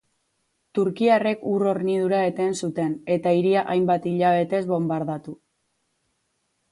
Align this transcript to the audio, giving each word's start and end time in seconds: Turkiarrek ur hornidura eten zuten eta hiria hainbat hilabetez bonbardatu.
Turkiarrek 0.77 1.43
ur 1.49 1.65
hornidura 1.71 2.21
eten 2.29 2.57
zuten 2.67 2.95
eta 3.15 3.33
hiria 3.41 3.65
hainbat 3.75 4.07
hilabetez 4.13 4.63
bonbardatu. 4.73 5.35